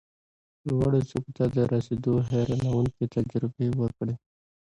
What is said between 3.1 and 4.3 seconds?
تجربې وکړې،